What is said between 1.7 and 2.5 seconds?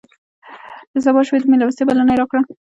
بلنه یې راکړه.